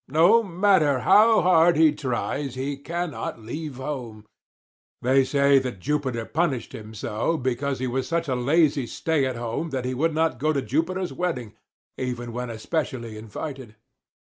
No 0.07 0.41
matter 0.41 1.01
how 1.01 1.41
hard 1.41 1.77
he 1.77 1.91
tries, 1.93 2.55
he 2.55 2.75
cannot 2.75 3.39
leave 3.39 3.75
home. 3.75 4.25
They 5.03 5.23
say 5.23 5.59
that 5.59 5.77
Jupiter 5.79 6.25
punished 6.25 6.73
him 6.73 6.95
so, 6.95 7.37
because 7.37 7.77
he 7.77 7.85
was 7.85 8.07
such 8.07 8.27
a 8.27 8.33
lazy 8.33 8.87
stay 8.87 9.27
at 9.27 9.35
home 9.35 9.69
that 9.69 9.85
he 9.85 9.93
would 9.93 10.15
not 10.15 10.39
go 10.39 10.53
to 10.53 10.61
Jupiter's 10.63 11.13
wedding, 11.13 11.53
even 11.99 12.33
when 12.33 12.49
especially 12.49 13.15
invited. 13.15 13.75